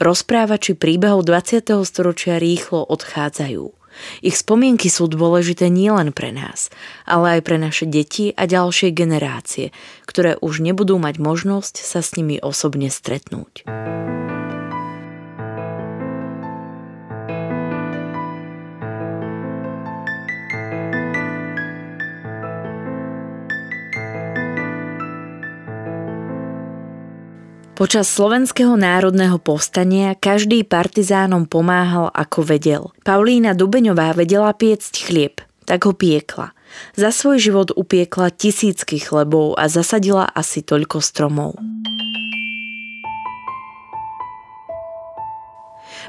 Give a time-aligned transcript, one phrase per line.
[0.00, 1.84] Rozprávači príbehov 20.
[1.84, 3.68] storočia rýchlo odchádzajú.
[4.24, 6.72] Ich spomienky sú dôležité nielen pre nás,
[7.04, 9.76] ale aj pre naše deti a ďalšie generácie,
[10.08, 13.68] ktoré už nebudú mať možnosť sa s nimi osobne stretnúť.
[27.80, 32.92] Počas slovenského národného povstania každý partizánom pomáhal ako vedel.
[33.08, 36.52] Paulína Dubeňová vedela piecť chlieb, tak ho piekla.
[36.92, 41.56] Za svoj život upiekla tisícky chlebov a zasadila asi toľko stromov.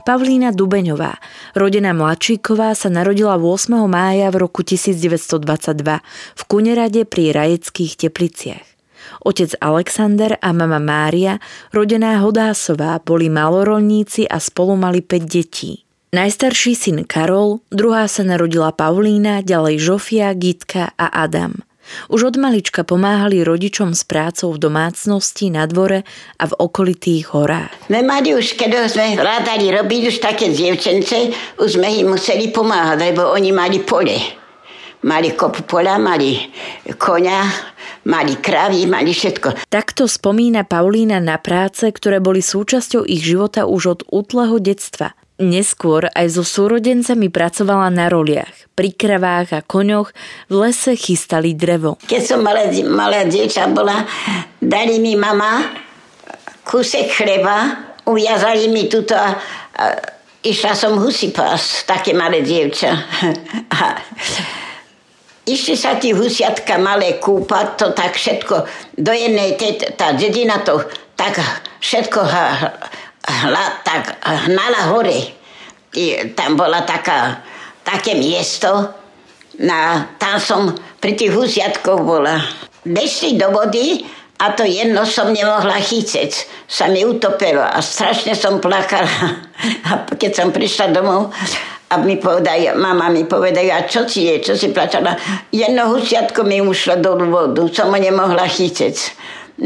[0.04, 1.24] Pavlína Dubeňová,
[1.56, 3.72] rodená Mladšíková, sa narodila 8.
[3.88, 6.04] mája v roku 1922
[6.36, 8.81] v Kunerade pri Rajeckých tepliciach.
[9.22, 11.38] Otec Alexander a mama Mária,
[11.74, 15.86] rodená Hodásová, boli malorolníci a spolu mali 5 detí.
[16.12, 21.64] Najstarší syn Karol, druhá sa narodila Paulína, ďalej Žofia, Gitka a Adam.
[22.12, 26.04] Už od malička pomáhali rodičom s prácou v domácnosti, na dvore
[26.40, 27.72] a v okolitých horách.
[27.88, 33.12] My mali už, keď sme rádali robiť už také dievčence, už sme im museli pomáhať,
[33.12, 34.41] lebo oni mali pole.
[35.02, 36.38] Mali kopu pola, mali
[37.02, 37.42] konia,
[38.06, 39.66] mali kravy, mali všetko.
[39.66, 45.18] Takto spomína Paulína na práce, ktoré boli súčasťou ich života už od útleho detstva.
[45.42, 48.70] Neskôr aj so súrodencami pracovala na roliach.
[48.78, 50.14] Pri kravách a koňoch
[50.50, 51.98] v lese chystali drevo.
[52.06, 54.06] Keď som malá, malá dievča bola,
[54.62, 55.66] dali mi mama
[56.62, 59.34] kúsek chleba, uviazali mi tuto a,
[59.82, 59.86] a
[60.46, 62.94] išla som husy pás, také malé dievča.
[65.42, 68.56] Išli sa tí husiatka malé kúpať, to tak všetko
[69.02, 70.86] do jednej, tej, tá dedina to
[71.18, 71.38] tak
[71.82, 72.20] všetko
[73.26, 75.38] hla, tak hnala hore.
[75.92, 77.42] I tam bola taká,
[77.86, 78.90] také miesto,
[79.60, 80.62] na, tam som
[80.98, 82.42] pri tých husiatkoch bola.
[82.82, 84.02] Dešli do vody
[84.42, 86.32] a to jedno som nemohla chyceť.
[86.66, 89.10] Sa mi utopilo a strašne som plakala.
[89.86, 91.30] A keď som prišla domov,
[91.92, 95.20] a mi povedajú, mama mi povedajú, a čo si je, čo si plačala?
[95.52, 98.96] Jedno husiatko mi ušlo do vodu, som ho nemohla chytiť.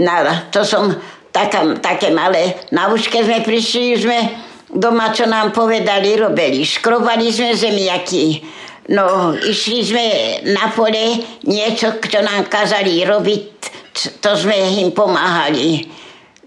[0.02, 0.90] No, to som
[1.30, 2.58] taká, také malé.
[2.74, 4.20] Na keď sme prišli, sme
[4.74, 6.66] doma, čo nám povedali, robili.
[6.66, 8.42] Škrobali sme zemiaky.
[8.90, 10.06] No, išli sme
[10.50, 13.46] na pole, niečo, čo nám kazali robiť,
[14.18, 15.86] to sme im pomáhali.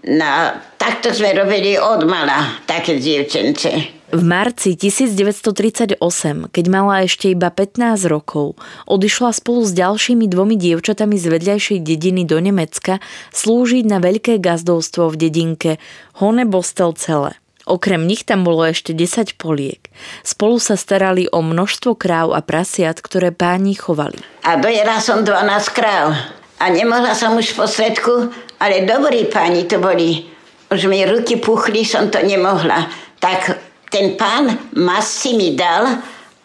[0.07, 3.98] No, takto sme robili od mala, také dievčence.
[4.09, 6.01] V marci 1938,
[6.49, 8.57] keď mala ešte iba 15 rokov,
[8.89, 12.97] odišla spolu s ďalšími dvomi dievčatami z vedľajšej dediny do Nemecka
[13.37, 15.71] slúžiť na veľké gazdovstvo v dedinke
[16.17, 17.37] Honebostel celé.
[17.69, 19.93] Okrem nich tam bolo ešte 10 poliek.
[20.25, 24.17] Spolu sa starali o množstvo kráv a prasiat, ktoré páni chovali.
[24.41, 26.17] A dojela som 12 kráv.
[26.57, 30.25] A nemohla som už v posledku, ale dobrí páni to boli.
[30.73, 32.89] Už mi ruky puchli, som to nemohla.
[33.21, 35.85] Tak ten pán masy mi dal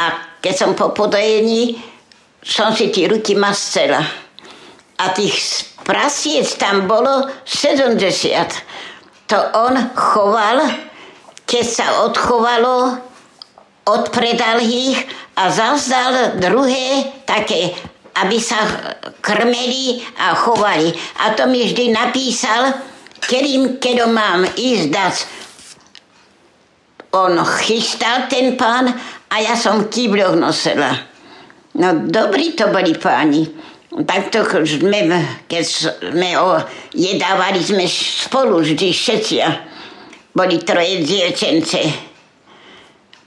[0.01, 0.07] a
[0.41, 1.77] keď som po podojení,
[2.45, 4.05] som si tie ruky mascela.
[5.01, 5.37] A tých
[5.85, 7.97] prasiec tam bolo 70.
[9.33, 10.61] To on choval,
[11.49, 13.01] keď sa odchovalo,
[13.89, 15.01] odpredal ich
[15.37, 17.73] a zazdal druhé také,
[18.21, 18.61] aby sa
[19.21, 20.93] krmeli a chovali.
[21.25, 22.77] A to mi vždy napísal,
[23.25, 23.45] keď
[23.81, 25.15] keď mám ísť dať
[27.15, 28.91] on chystal ten pán
[29.31, 30.91] a ja som kýbľoch nosila.
[31.79, 33.47] No dobrí to boli páni.
[33.95, 35.63] Takto sme, keď
[36.11, 36.59] sme o,
[36.91, 39.37] jedávali sme spolu vždy všetci.
[40.35, 41.79] Boli troje dievčence.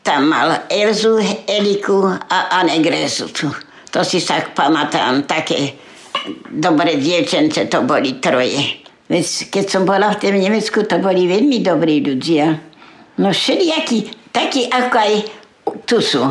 [0.04, 3.31] Tam mal Elzu, Eliku a Anegresu.
[3.95, 5.88] To si sa pamätám, také
[6.51, 8.83] dobré dievčence to boli troje.
[9.48, 12.67] Keď som bola v tom Nemecku, to boli veľmi dobrí ľudia.
[13.18, 15.14] No všelijaký, taký ako aj
[15.90, 16.22] tu sú.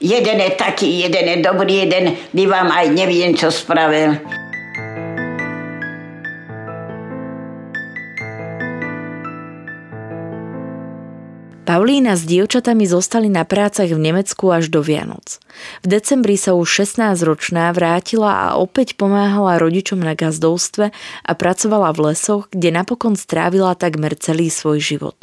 [0.00, 4.16] Jeden je taký, jeden je dobrý, jeden by vám aj neviem, čo spravil.
[11.64, 15.40] Paulína s dievčatami zostali na prácach v Nemecku až do Vianoc.
[15.84, 20.92] V decembri sa už 16-ročná vrátila a opäť pomáhala rodičom na gazdovstve
[21.24, 25.16] a pracovala v lesoch, kde napokon strávila takmer celý svoj život.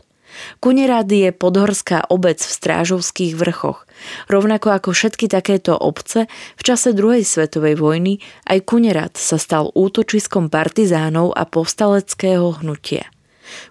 [0.59, 3.85] Kunerad je podhorská obec v Strážovských vrchoch.
[4.27, 6.25] Rovnako ako všetky takéto obce,
[6.57, 8.19] v čase druhej svetovej vojny
[8.49, 13.09] aj Kunerad sa stal útočiskom partizánov a povstaleckého hnutia.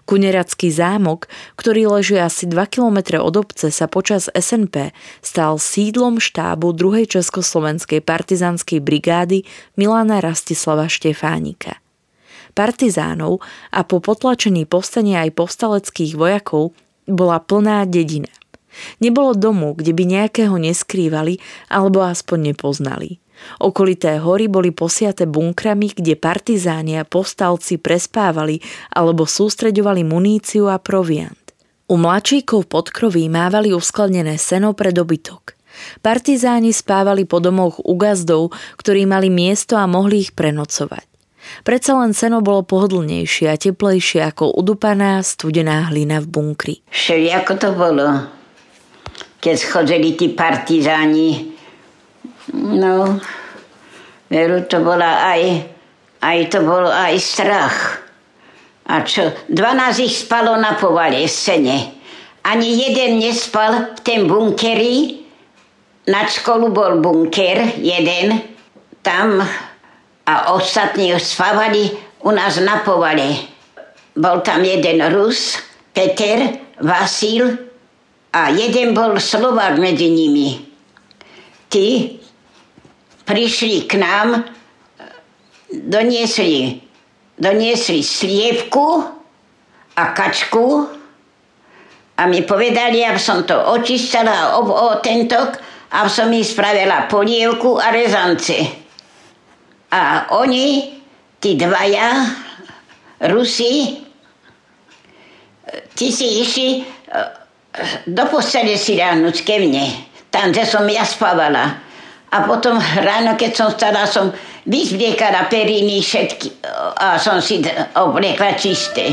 [0.05, 1.25] Kuneradský zámok,
[1.57, 4.93] ktorý leží asi 2 km od obce, sa počas SNP
[5.25, 7.09] stal sídlom štábu 2.
[7.09, 9.43] Československej partizánskej brigády
[9.77, 11.81] Milana Rastislava Štefánika.
[12.51, 13.39] Partizánov
[13.71, 16.75] a po potlačení povstania aj povstaleckých vojakov
[17.07, 18.31] bola plná dedina.
[19.03, 23.19] Nebolo domu, kde by nejakého neskrývali alebo aspoň nepoznali.
[23.59, 28.61] Okolité hory boli posiate bunkrami, kde partizáni a povstalci prespávali
[28.93, 31.35] alebo sústreďovali muníciu a proviant.
[31.91, 35.59] U mladšíkov pod kroví mávali uskladnené seno pre dobytok.
[35.99, 41.10] Partizáni spávali po domoch u gazdov, ktorí mali miesto a mohli ich prenocovať.
[41.61, 46.75] Predsa len seno bolo pohodlnejšie a teplejšie ako udupaná studená hlina v bunkri.
[46.89, 48.07] Všeli ako to bolo,
[49.39, 51.51] keď chodili tí partizáni
[52.53, 53.21] No,
[54.27, 55.41] veru, to bola aj,
[56.19, 58.03] aj to bolo aj strach.
[58.91, 61.95] A čo, 12 ich spalo na povale, sene.
[62.43, 65.23] Ani jeden nespal v ten bunkeri.
[66.09, 68.41] Na školu bol bunker, jeden.
[69.05, 69.39] Tam
[70.25, 71.91] a ostatní spávali
[72.21, 73.35] u nás na povale.
[74.15, 75.57] Bol tam jeden Rus,
[75.93, 77.57] Peter, Vasil
[78.33, 80.65] a jeden bol Slovák medzi nimi.
[81.71, 82.19] Tí
[83.23, 84.43] prišli k nám,
[85.71, 86.81] doniesli,
[87.39, 89.03] doniesli sliepku
[89.95, 90.67] a kačku
[92.19, 95.55] a mi povedali, aby som to očistila o, o tentok
[95.95, 98.80] a som mi spravila polievku a rezance.
[99.91, 100.97] A oni,
[101.43, 102.25] tí dvaja,
[103.27, 104.01] Rusi,
[105.93, 107.29] ti si išli eh,
[108.07, 109.85] do postele si ránuť ke mne,
[110.31, 111.79] tam, kde som ja spávala.
[112.31, 114.31] A potom ráno, keď som stala, som
[114.63, 116.63] vyzbliekala periny všetky
[116.95, 117.59] a som si
[117.99, 119.11] obliekla čisté.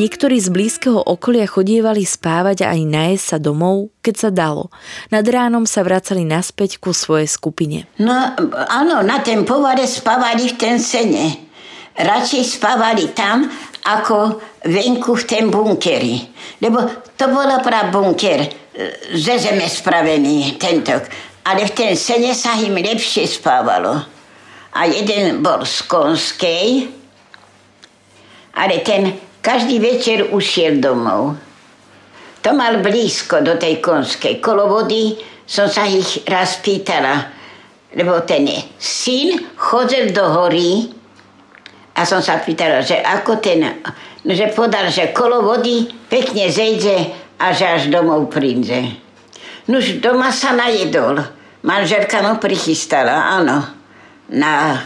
[0.00, 4.72] Niektorí z blízkeho okolia chodievali spávať a aj najesť sa domov, keď sa dalo.
[5.12, 7.84] Nad ránom sa vracali naspäť ku svojej skupine.
[8.00, 8.16] No
[8.72, 11.52] áno, na ten povare spávali v ten sene.
[12.00, 13.44] Radšej spávali tam,
[13.84, 16.16] ako venku v ten bunkeri.
[16.64, 16.80] Lebo
[17.20, 18.48] to bolo pra bunker,
[19.12, 20.96] ze zeme spravený tento.
[21.44, 24.00] Ale v ten sene sa im lepšie spávalo.
[24.72, 26.88] A jeden bol z Konskej,
[28.56, 31.36] ale ten každý večer ušiel domov.
[32.40, 34.40] To mal blízko do tej konskej.
[34.40, 35.12] Kolo vody
[35.44, 37.28] som sa ich raz pýtala,
[37.92, 38.48] lebo ten
[38.80, 40.88] syn chodil do hory
[41.92, 43.60] a som sa pýtala, že ako ten,
[44.24, 48.96] no, že podal, že kolo vody pekne zejde a že až domov príde.
[49.68, 51.20] Nož doma sa najedol.
[51.60, 53.60] Manželka mu prichystala, áno,
[54.32, 54.80] na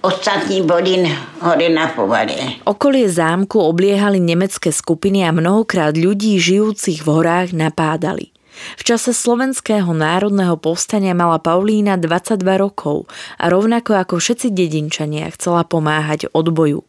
[0.00, 1.04] Ostatní boli
[1.44, 2.64] hore na povare.
[2.64, 8.32] Okolie zámku obliehali nemecké skupiny a mnohokrát ľudí žijúcich v horách napádali.
[8.80, 15.68] V čase slovenského národného povstania mala Paulína 22 rokov a rovnako ako všetci dedinčania chcela
[15.68, 16.80] pomáhať odboju.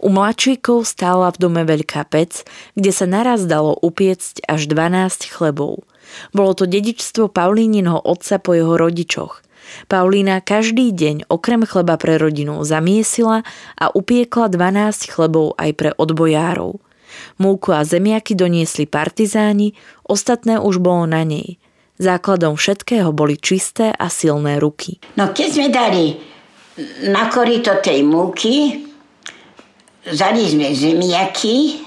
[0.00, 5.84] U mladšíkov stála v dome veľká pec, kde sa naraz dalo upiecť až 12 chlebov.
[6.32, 9.45] Bolo to dedičstvo Paulíninho otca po jeho rodičoch.
[9.86, 13.46] Paulína každý deň okrem chleba pre rodinu zamiesila
[13.78, 16.78] a upiekla 12 chlebov aj pre odbojárov.
[17.40, 19.72] Múku a zemiaky doniesli partizáni,
[20.04, 21.56] ostatné už bolo na nej.
[21.96, 25.00] Základom všetkého boli čisté a silné ruky.
[25.16, 26.12] No keď sme dali
[27.08, 28.84] na korito tej múky,
[30.04, 31.80] zali sme zemiaky,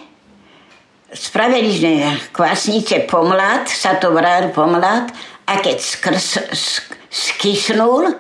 [1.14, 1.94] spravili sme
[2.34, 5.14] kvasnice pomlad, sa to vrál pomlad
[5.46, 8.14] a keď skrs, sk, skysnul,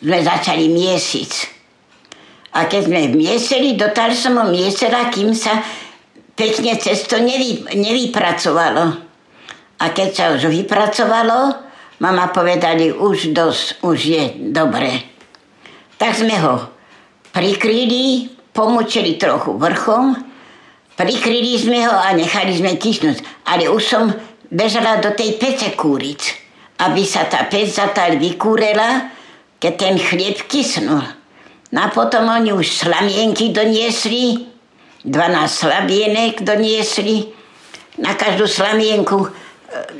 [0.00, 1.32] sme začali miesiť.
[2.56, 5.62] A keď sme miesili, dotal som ho miesila, kým sa
[6.34, 8.84] pekne cesto nevy, nevypracovalo.
[9.80, 11.54] A keď sa už vypracovalo,
[12.02, 14.90] mama povedali, už dosť, už je dobre.
[16.00, 16.72] Tak sme ho
[17.30, 20.16] prikryli pomočili trochu vrchom,
[20.96, 23.46] prikryli sme ho a nechali sme kysnúť.
[23.46, 24.10] Ale už som
[24.50, 26.39] bežala do tej pece kúriť,
[26.80, 29.12] aby sa tá pec zatáľ vykúrela,
[29.60, 31.04] keď ten chlieb kysnul.
[31.70, 34.48] No a potom oni už slamienky doniesli,
[35.04, 35.12] 12
[35.46, 37.30] slabienek doniesli,
[38.00, 39.30] na každú slamienku e,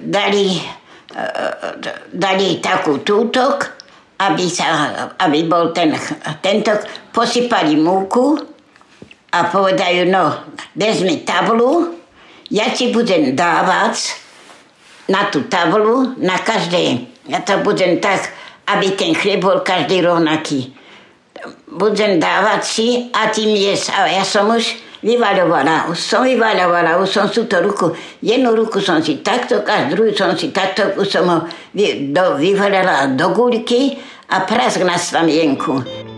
[0.09, 0.57] dali,
[1.13, 1.25] e,
[2.11, 3.77] dali takú tútok,
[4.21, 4.67] aby, sa,
[5.21, 5.93] aby bol ten,
[6.41, 6.75] tento,
[7.13, 8.41] posypali múku
[9.31, 11.97] a povedajú, no, vezmi tablu,
[12.51, 14.17] ja ti budem dávať
[15.09, 18.27] na tú tablu, na každé, ja to budem tak,
[18.67, 20.75] aby ten chlieb bol každý rovnaký.
[21.71, 23.95] Budem dávať si a tým jesť.
[23.97, 28.83] A ja som už vyvaľovala, už som vyvaľovala, už som sú to ruku, jednu ruku
[28.85, 31.39] som si takto, a druhú som si takto, už som ho
[31.73, 33.97] vy, do, vyvaľala do gulky
[34.29, 36.10] a prask na slamienku.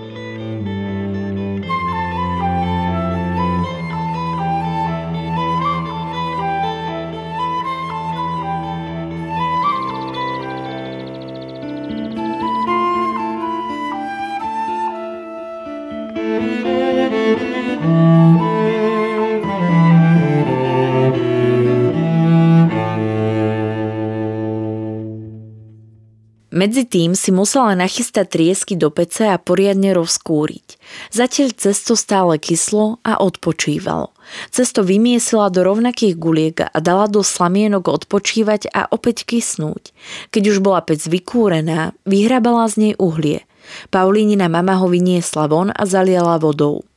[26.73, 30.81] Medzi tým si musela nachystať triesky do pece a poriadne rozkúriť.
[31.13, 34.09] Zatiaľ cesto stále kyslo a odpočívalo.
[34.49, 39.93] Cesto vymiesila do rovnakých guliek a dala do slamienok odpočívať a opäť kysnúť.
[40.33, 43.45] Keď už bola pec vykúrená, vyhrabala z nej uhlie.
[43.93, 46.89] Paulínina mama ho vyniesla von a zaliala vodou.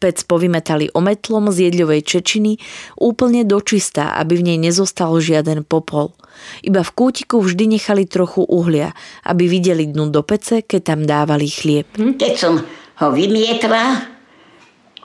[0.00, 2.56] Pec povymetali ometlom z jedľovej čečiny
[2.96, 6.16] úplne dočistá, aby v nej nezostal žiaden popol.
[6.64, 8.96] Iba v kútiku vždy nechali trochu uhlia,
[9.28, 11.84] aby videli dnu do pece, keď tam dávali chlieb.
[12.00, 12.16] Hm?
[12.16, 12.64] Keď som
[13.04, 14.08] ho vymietla,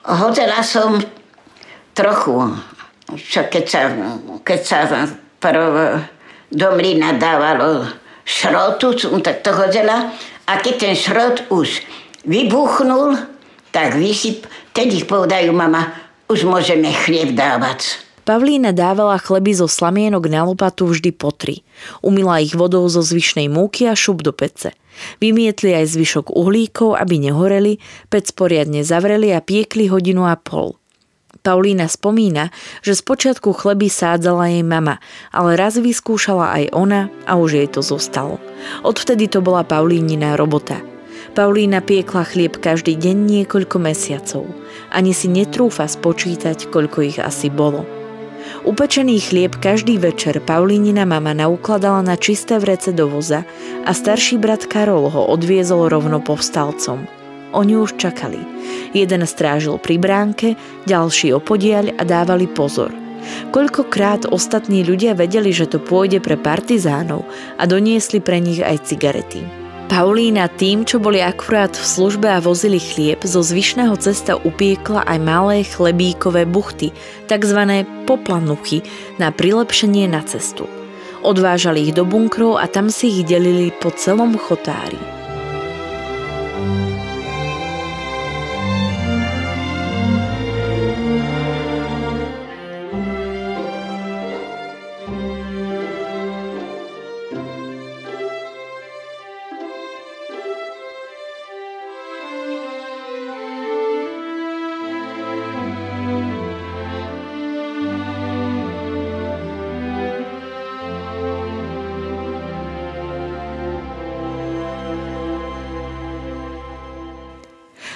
[0.08, 0.96] hodila som
[1.92, 2.56] trochu,
[3.20, 3.82] čo keď sa,
[4.48, 4.80] keď sa
[5.44, 6.00] prv
[6.56, 7.84] do mlyna dávalo
[8.24, 10.10] šrotu, som tak to hodila
[10.46, 11.82] a keď ten šrot už
[12.26, 13.18] vybuchnul,
[13.70, 15.96] tak vysyp, Tedy povedajú mama,
[16.28, 18.04] už môžeme chlieb dávať.
[18.28, 21.64] Pavlína dávala chleby zo slamienok na lopatu vždy po tri.
[22.04, 24.76] Umila ich vodou zo zvyšnej múky a šup do pece.
[25.24, 27.80] Vymietli aj zvyšok uhlíkov, aby nehoreli,
[28.12, 30.76] pec poriadne zavreli a piekli hodinu a pol.
[31.40, 32.52] Paulína spomína,
[32.84, 35.00] že spočiatku chleby sádzala jej mama,
[35.32, 38.44] ale raz vyskúšala aj ona a už jej to zostalo.
[38.84, 40.82] Odvtedy to bola Paulínina robota–
[41.36, 44.48] Paulína piekla chlieb každý deň niekoľko mesiacov.
[44.96, 47.84] Ani si netrúfa spočítať, koľko ich asi bolo.
[48.64, 53.44] Upečený chlieb každý večer Paulínina mama naukladala na čisté vrece do voza
[53.84, 57.04] a starší brat Karol ho odviezol rovno povstalcom.
[57.52, 58.40] Oni už čakali.
[58.96, 60.48] Jeden strážil pri bránke,
[60.88, 62.92] ďalší opodiaľ a dávali pozor.
[63.52, 67.26] Koľkokrát ostatní ľudia vedeli, že to pôjde pre partizánov
[67.58, 69.65] a doniesli pre nich aj cigarety.
[69.86, 75.20] Paulína tým, čo boli akurát v službe a vozili chlieb, zo zvyšného cesta upiekla aj
[75.22, 76.90] malé chlebíkové buchty,
[77.30, 77.86] tzv.
[78.10, 78.82] poplanuchy,
[79.22, 80.66] na prilepšenie na cestu.
[81.22, 85.15] Odvážali ich do bunkrov a tam si ich delili po celom chotári.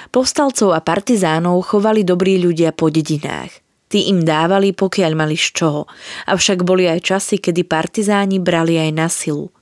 [0.08, 3.52] Povstalcov a partizánov chovali dobrí ľudia po dedinách.
[3.90, 5.82] Tí im dávali, pokiaľ mali z čoho.
[6.30, 9.52] Avšak boli aj časy, kedy partizáni brali aj na silu.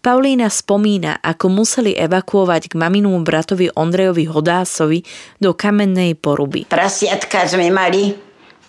[0.00, 5.04] Paulína spomína, ako museli evakuovať k maminúmu bratovi Ondrejovi Hodásovi
[5.36, 6.64] do kamennej poruby.
[6.66, 8.10] Prasiatka sme mali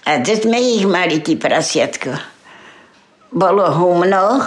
[0.06, 2.14] a kde sme ich mali, tí prasiatko.
[3.32, 4.44] Bolo humno,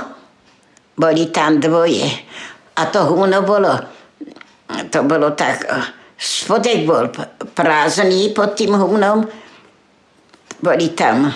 [0.95, 2.07] boli tam dvoje.
[2.79, 3.73] A to humno bolo,
[4.93, 5.67] to bolo tak
[6.19, 7.15] spodek bol
[7.55, 9.23] prázdny pod tým humnom,
[10.59, 11.31] boli tam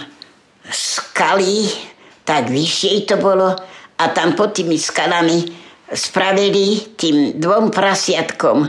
[0.66, 1.70] skaly,
[2.26, 3.54] tak vyššie to bolo
[3.98, 5.46] a tam pod tými skalami
[5.94, 8.68] spravili tým dvom prasiatkom e,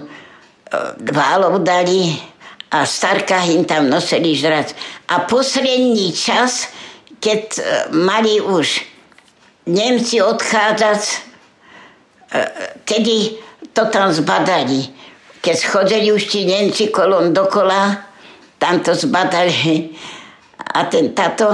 [1.09, 2.13] válov dali
[2.69, 4.77] a starka im tam nosili žrať.
[5.09, 6.69] A posledný čas,
[7.17, 7.61] keď e,
[7.97, 8.85] mali už
[9.63, 11.15] Nemci odchádzať, e,
[12.85, 13.39] tedy
[13.73, 14.91] to tam zbadali
[15.43, 17.99] keď chodili už ti Nemci kolom dokola,
[18.55, 19.91] tam to zbadali
[20.55, 21.51] a ten tato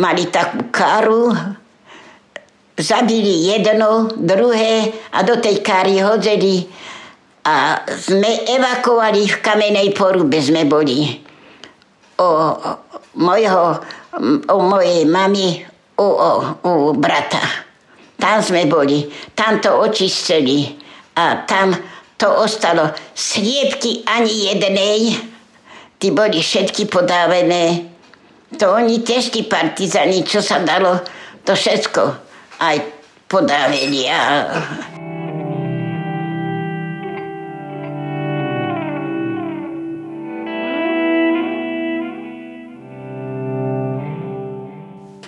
[0.00, 1.28] mali takú karu,
[2.80, 6.64] zabili jedno, druhé a do tej kary hodzeli
[7.44, 11.04] a sme evakovali v kamenej porube sme boli.
[12.16, 12.56] O,
[13.20, 13.84] mojho,
[14.48, 15.60] o mojej mami,
[16.00, 16.30] u, o,
[16.64, 17.68] u brata.
[18.16, 19.04] Tam sme boli,
[19.36, 20.72] tam to očistili
[21.20, 21.76] a tam
[22.24, 25.12] to ostalo sliepky ani jednej,
[26.00, 27.92] tí boli všetky podávené.
[28.56, 31.04] To oni tiež tí partizani, čo sa dalo,
[31.44, 32.00] to všetko
[32.64, 32.80] aj
[33.28, 34.08] podávili.
[34.08, 34.16] A...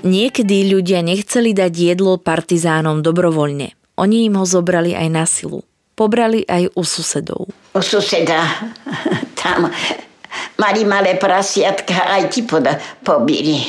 [0.00, 3.76] Niekedy ľudia nechceli dať jedlo partizánom dobrovoľne.
[4.00, 5.60] Oni im ho zobrali aj na silu.
[5.96, 7.48] Pobrali aj u susedov.
[7.72, 8.44] U suseda.
[9.40, 9.72] Tam
[10.60, 13.64] mali malé prasiatka, aj ti poda, pobili.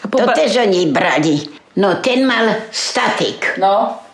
[0.00, 1.36] To tež oni brali.
[1.76, 3.60] No, ten mal statik.
[3.60, 4.08] No,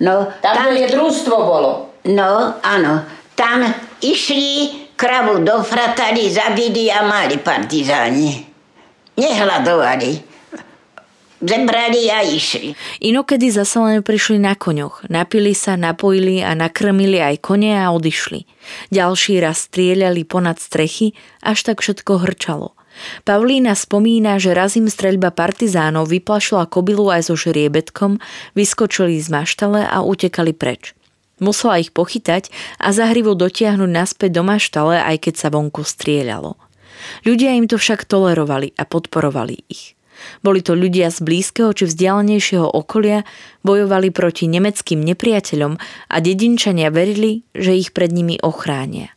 [0.00, 1.92] No, tam, tam je družstvo bolo.
[2.08, 3.04] No, áno.
[3.36, 3.68] Tam
[4.00, 8.40] išli, kravu dofratali, zabili a mali partizáni.
[9.20, 10.29] Nehľadovali.
[11.40, 12.76] Zebrali a išli.
[13.00, 15.08] Inokedy zase len prišli na koňoch.
[15.08, 18.44] Napili sa, napojili a nakrmili aj kone a odišli.
[18.92, 22.76] Ďalší raz strieľali ponad strechy, až tak všetko hrčalo.
[23.24, 28.20] Pavlína spomína, že raz im streľba partizánov vyplašila kobilu aj so žriebetkom,
[28.52, 30.92] vyskočili z maštale a utekali preč.
[31.40, 36.60] Musela ich pochytať a zahrivo dotiahnuť naspäť do maštale, aj keď sa vonku strieľalo.
[37.24, 39.96] Ľudia im to však tolerovali a podporovali ich.
[40.40, 43.26] Boli to ľudia z blízkeho či vzdialenejšieho okolia,
[43.66, 45.72] bojovali proti nemeckým nepriateľom
[46.08, 49.12] a dedinčania verili, že ich pred nimi ochránia.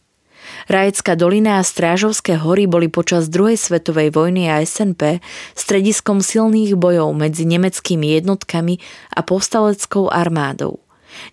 [0.67, 5.19] Rajecká dolina a Strážovské hory boli počas druhej svetovej vojny a SNP
[5.59, 8.79] strediskom silných bojov medzi nemeckými jednotkami
[9.11, 10.79] a povstaleckou armádou.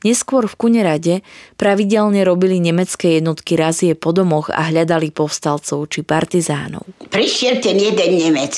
[0.05, 1.15] Neskôr v Kunerade
[1.57, 6.85] pravidelne robili nemecké jednotky razie po domoch a hľadali povstalcov či partizánov.
[7.09, 8.55] Prišiel ten jeden Nemec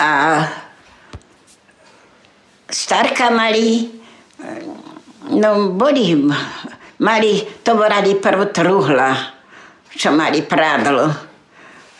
[0.00, 0.48] a
[2.72, 3.84] starka mali,
[5.36, 6.16] no boli,
[7.04, 9.12] mali, to volali prv truhla,
[9.92, 11.04] čo mali prádlo.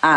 [0.01, 0.15] A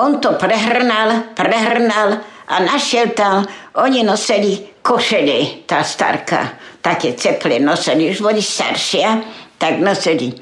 [0.00, 3.44] on to prehrnal, prehrnal a našiel tam,
[3.76, 9.20] oni nosili košele, tá starka, také ceple nosili, už boli staršia,
[9.60, 10.32] tak nosili.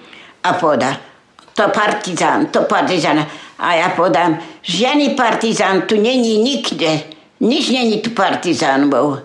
[0.46, 1.12] A poda,
[1.55, 3.27] to partizán, to partizán.
[3.62, 7.03] A ja podám, žiadny partizán tu není nikde.
[7.43, 9.23] Nič není tu partizánov.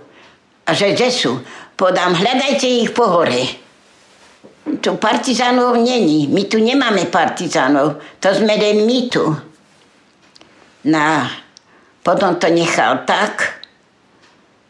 [0.68, 1.40] A že kde sú?
[1.78, 3.46] Podám, hľadajte ich po hore.
[4.82, 6.28] Tu partizánov není.
[6.28, 8.02] My tu nemáme partizánov.
[8.20, 9.24] To sme len my tu.
[10.90, 11.30] Na,
[12.04, 13.64] potom to nechal tak,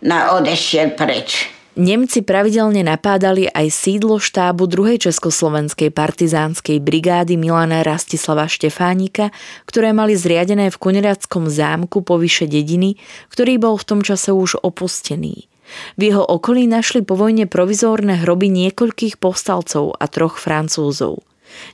[0.03, 1.56] na odešiel preč.
[1.77, 9.29] Nemci pravidelne napádali aj sídlo štábu druhej československej partizánskej brigády Milana Rastislava Štefánika,
[9.69, 12.97] ktoré mali zriadené v Kunerackom zámku po vyše dediny,
[13.29, 15.45] ktorý bol v tom čase už opustený.
[16.01, 21.21] V jeho okolí našli po vojne provizórne hroby niekoľkých povstalcov a troch francúzov.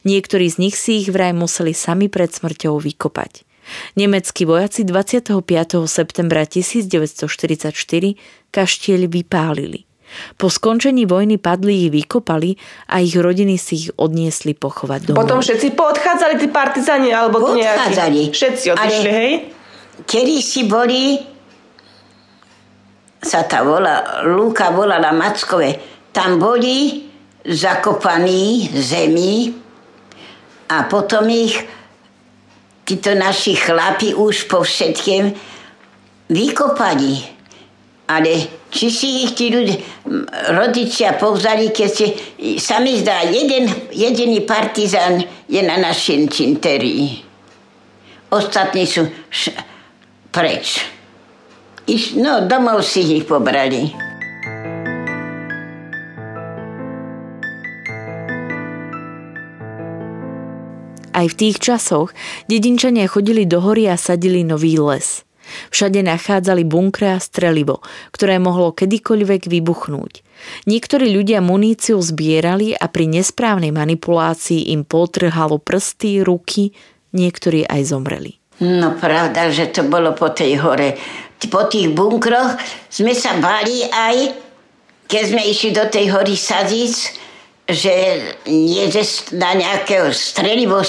[0.03, 3.47] Niektorí z nich si ich vraj museli sami pred smrťou vykopať.
[3.95, 5.47] Nemeckí vojaci 25.
[5.87, 7.71] septembra 1944
[8.51, 9.92] kaštieľ vypálili.
[10.37, 12.55] Po skončení vojny padli ich vykopali
[12.89, 15.19] a ich rodiny si ich odniesli pochovať domov.
[15.23, 18.21] Potom všetci poodchádzali tí partizani alebo Poodchádzali.
[18.29, 18.35] nejakí?
[18.35, 19.31] Všetci odišli, Ale hej?
[20.03, 21.21] Kedy si boli,
[23.21, 25.77] sa tá volá, Lúka volala Mackové,
[26.09, 27.07] tam boli
[27.43, 29.53] zakopaní zemi
[30.69, 31.59] a potom ich
[32.83, 35.31] títo naši chlapi už po všetkém
[36.29, 37.13] vykopali.
[38.03, 39.79] Ale či si ich tí ľudia,
[40.51, 42.07] rodičia povzali, keď si,
[42.59, 47.23] sa mi zdá, jeden, jediný partizán je na našej cinterii.
[48.27, 49.55] Ostatní sú š,
[50.35, 50.83] preč.
[51.87, 53.93] Iš, no, domov si ich pobrali.
[61.13, 62.09] Aj v tých časoch
[62.49, 65.21] dedinčania chodili do hory a sadili nový les.
[65.71, 67.81] Všade nachádzali bunkre a strelivo,
[68.13, 70.13] ktoré mohlo kedykoľvek vybuchnúť.
[70.67, 76.75] Niektorí ľudia muníciu zbierali a pri nesprávnej manipulácii im potrhalo prsty, ruky,
[77.15, 78.39] niektorí aj zomreli.
[78.61, 80.95] No pravda, že to bolo po tej hore.
[81.49, 82.55] Po tých bunkroch
[82.87, 84.31] sme sa báli aj,
[85.09, 86.95] keď sme išli do tej hory Sadic,
[87.67, 87.93] že
[88.47, 89.03] nie, že
[89.35, 90.83] na nejakého strelivo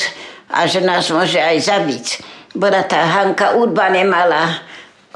[0.50, 2.06] a že nás môže aj zabiť.
[2.54, 4.62] Bola tá Hanka Urba nemala,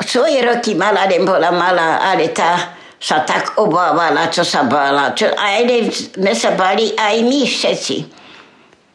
[0.03, 5.15] svoje roky mala, nebola malá, ale tá sa tak obávala, čo sa bála.
[5.15, 5.63] Čo, aj
[6.19, 7.97] sme sa báli aj my všetci.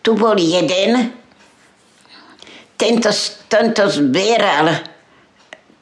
[0.04, 1.16] Tu bol jeden,
[2.76, 3.10] tento,
[3.48, 4.76] tento zbieral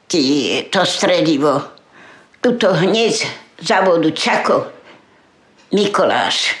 [0.06, 1.58] tí, to stredivo.
[2.38, 3.14] Tuto hneď
[3.58, 4.70] za vodu Čako,
[5.74, 6.54] Mikoláš.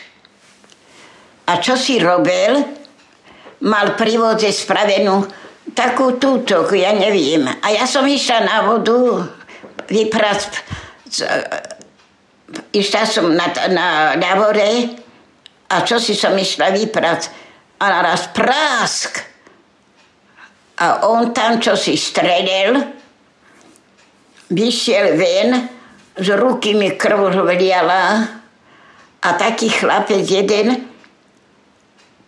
[1.46, 2.58] A čo si robil?
[3.62, 4.18] Mal pri
[4.50, 5.22] spravenú
[5.72, 7.44] takú túto, ja neviem.
[7.48, 9.24] A ja som išla na vodu
[9.88, 10.40] vyprať
[12.72, 14.96] išla som na, na, na vore
[15.72, 17.20] a čo si som išla vyprať
[17.80, 19.24] a naraz prásk.
[20.82, 22.80] A on tam, čo si stredel,
[24.50, 25.50] vyšiel ven,
[26.12, 28.04] z ruky mi krv vliala
[29.22, 30.90] a taký chlapec jeden,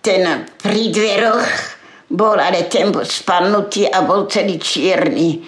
[0.05, 0.23] ten
[0.61, 1.74] pri dveroch
[2.11, 5.45] bol, ale ten bol spadnutý a bol celý čierny.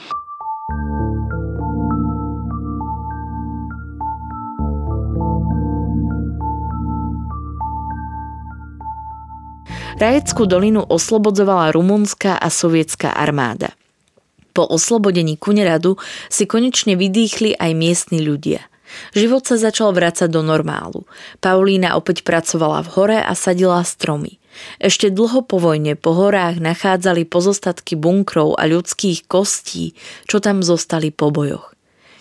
[9.97, 13.73] Rajeckú dolinu oslobodzovala rumunská a sovietská armáda.
[14.53, 15.97] Po oslobodení Kuneradu
[16.29, 18.61] si konečne vydýchli aj miestni ľudia.
[19.17, 21.09] Život sa začal vrácať do normálu.
[21.41, 24.37] Paulína opäť pracovala v hore a sadila stromy.
[24.79, 31.13] Ešte dlho po vojne po horách nachádzali pozostatky bunkrov a ľudských kostí, čo tam zostali
[31.13, 31.77] po bojoch.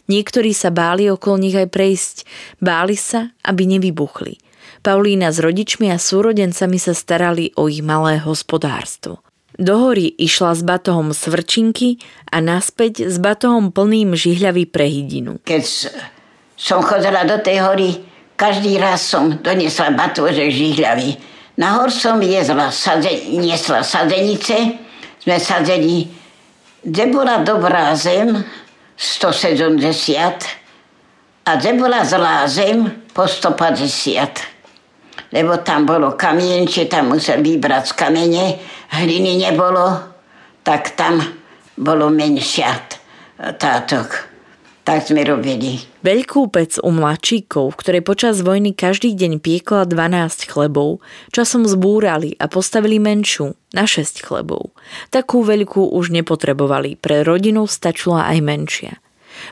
[0.06, 2.16] Niektorí sa báli okolo nich aj prejsť,
[2.62, 4.38] báli sa, aby nevybuchli.
[4.86, 9.26] Paulína s rodičmi a súrodencami sa starali o ich malé hospodárstvo.
[9.56, 15.40] Do hory išla s batohom svrčinky a naspäť s batohom plným žihľavy pre hydinu.
[15.42, 15.66] Keď
[16.60, 17.90] som chodila do tej hory,
[18.36, 21.18] každý raz som donesla batôžek žihľavy.
[21.56, 24.76] Nahor som jezla, sadze, niesla sadzenice,
[25.24, 26.08] sme sadzeli,
[26.84, 28.44] kde bola dobrá zem,
[28.96, 30.44] 170,
[31.46, 34.56] a kde bola zlá zem, po 150
[35.36, 38.46] lebo tam bolo kamienče, tam musel vybrať z kamene,
[38.96, 40.16] hliny nebolo,
[40.64, 41.20] tak tam
[41.76, 42.72] bolo menšia
[43.60, 44.08] táto.
[44.86, 45.82] Tak sme robili.
[46.06, 51.02] Veľkú pec u mladšíkov, ktoré počas vojny každý deň piekla 12 chlebov,
[51.34, 54.70] časom zbúrali a postavili menšiu na 6 chlebov.
[55.10, 58.94] Takú veľkú už nepotrebovali, pre rodinu stačila aj menšia.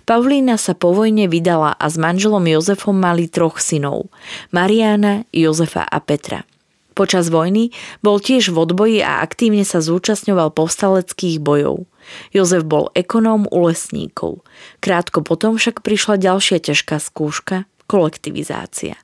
[0.05, 4.13] Pavlína sa po vojne vydala a s manželom Jozefom mali troch synov.
[4.53, 6.45] Mariana, Jozefa a Petra.
[6.93, 7.73] Počas vojny
[8.05, 11.89] bol tiež v odboji a aktívne sa zúčastňoval povstaleckých bojov.
[12.31, 14.43] Jozef bol ekonóm u lesníkov.
[14.83, 18.97] Krátko potom však prišla ďalšia ťažká skúška– kolektivizácia.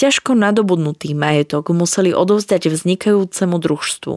[0.00, 4.14] Ťažko nadobudnutý majetok museli odovzdať vznikajúcemu družstvu.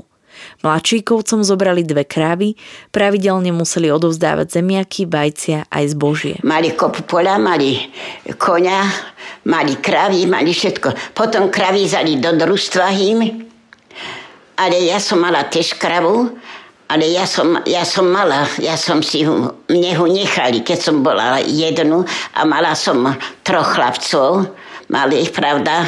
[0.64, 2.56] Mladšíkovcom zobrali dve krávy,
[2.96, 6.36] pravidelne museli odovzdávať zemiaky, vajcia aj zbožie.
[6.42, 7.92] Mali kopu pola, mali
[8.40, 8.88] konia,
[9.46, 11.14] mali krávy, mali všetko.
[11.14, 13.18] Potom kravy zali do družstva hým,
[14.56, 16.32] ale ja som mala tiež kravu,
[16.92, 21.00] ale ja som, ja som mala, ja som si ho, mne ho nechali, keď som
[21.00, 22.04] bola jednu
[22.36, 23.08] a mala som
[23.48, 24.52] troch chlapcov,
[24.92, 25.88] mali ich, pravda,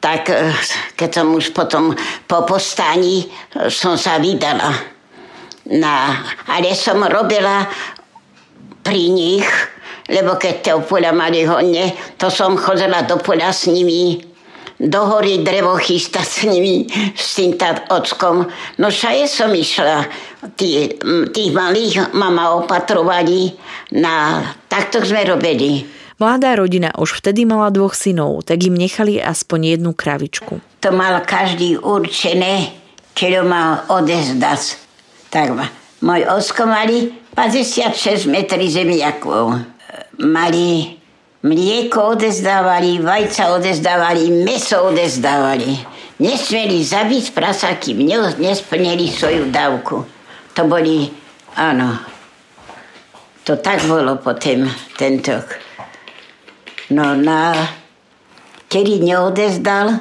[0.00, 0.48] tak e,
[0.96, 1.92] keď som už potom
[2.24, 4.72] po postaní e, som sa vydala.
[5.68, 7.68] Na, ale som robila
[8.80, 9.44] pri nich,
[10.08, 14.24] lebo keď to poľa mali honne, to som chodila do poľa s nimi,
[14.78, 16.86] do hory drevo chystať s nimi,
[17.18, 17.58] s tým
[17.90, 18.46] ockom.
[18.78, 20.06] No šaje som išla,
[20.54, 20.94] tí,
[21.34, 23.58] tých malých mama opatrovali,
[23.98, 25.82] na, takto sme robili.
[26.18, 30.58] Mladá rodina už vtedy mala dvoch synov, tak im nechali aspoň jednu kravičku.
[30.82, 32.74] To mal každý určené,
[33.14, 34.78] ho mal odezdať.
[35.30, 35.54] Tak
[36.02, 39.62] môj osko mali 56 metrí zemiakov.
[40.18, 40.97] Mali
[41.42, 45.78] mlieko odezdávali, vajca odezdávali, meso odezdávali.
[46.18, 48.02] Nesmeli zabiť prasa, kým
[48.42, 50.02] nesplnili svoju dávku.
[50.58, 51.06] To boli,
[51.54, 51.94] áno,
[53.46, 54.66] to tak bolo potom
[54.98, 55.38] tento
[56.88, 57.52] No na,
[58.72, 60.00] kedy neodezdal,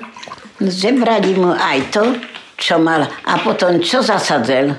[0.63, 2.15] zebrali mu aj to,
[2.55, 3.03] čo mal.
[3.27, 4.71] A potom čo zasadzel?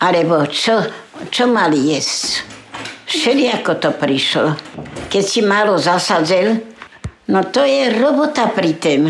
[0.00, 0.80] Alebo čo,
[1.28, 2.57] čo mali jesť?
[3.08, 4.52] Všeli ako to prišlo.
[5.08, 6.60] Keď si málo zasadzel,
[7.32, 9.08] no to je robota pri tém.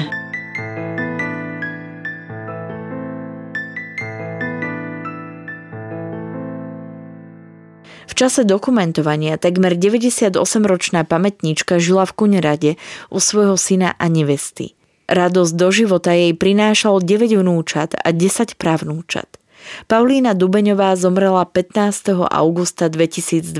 [8.18, 12.72] čase dokumentovania takmer 98-ročná pamätníčka žila v Kunerade
[13.14, 14.74] u svojho syna a nevesty.
[15.06, 19.38] Radosť do života jej prinášal 9 vnúčat a 10 pravnúčat.
[19.86, 22.28] Paulína Dubeňová zomrela 15.
[22.28, 23.54] augusta 2022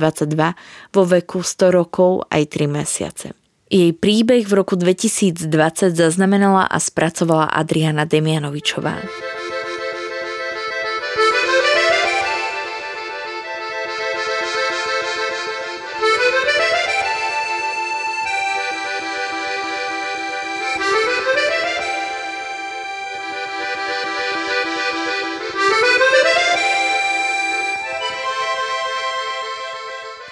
[0.92, 3.26] vo veku 100 rokov aj 3 mesiace.
[3.68, 5.44] Jej príbeh v roku 2020
[5.92, 9.37] zaznamenala a spracovala Adriana Demianovičová.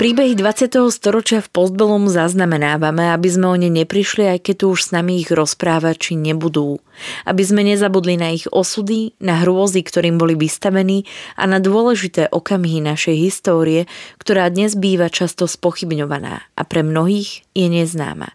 [0.07, 0.87] Príbehy 20.
[0.95, 5.19] storočia v Postbelom zaznamenávame, aby sme o ne neprišli, aj keď tu už s nami
[5.19, 6.79] ich rozprávači nebudú.
[7.27, 12.87] Aby sme nezabudli na ich osudy, na hrôzy, ktorým boli vystavení a na dôležité okamihy
[12.87, 13.90] našej histórie,
[14.23, 18.31] ktorá dnes býva často spochybňovaná a pre mnohých je neznáma.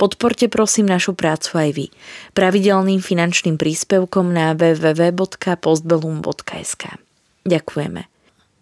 [0.00, 1.92] Podporte prosím našu prácu aj vy.
[2.32, 6.82] Pravidelným finančným príspevkom na www.postbellum.sk.
[7.44, 8.13] Ďakujeme.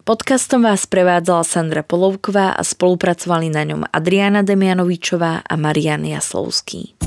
[0.03, 6.99] Podcastom vás prevádzala Sandra Polovková a spolupracovali na ňom Adriana Demianovičová a Marian Jaslovský.